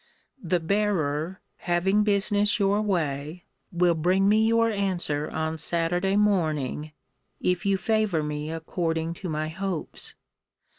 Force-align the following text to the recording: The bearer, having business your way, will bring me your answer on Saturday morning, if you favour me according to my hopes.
The 0.41 0.59
bearer, 0.59 1.41
having 1.57 2.03
business 2.03 2.57
your 2.57 2.81
way, 2.81 3.45
will 3.71 3.93
bring 3.93 4.27
me 4.27 4.47
your 4.47 4.71
answer 4.71 5.29
on 5.29 5.59
Saturday 5.59 6.15
morning, 6.17 6.93
if 7.39 7.67
you 7.67 7.77
favour 7.77 8.23
me 8.23 8.49
according 8.49 9.13
to 9.13 9.29
my 9.29 9.49
hopes. 9.49 10.15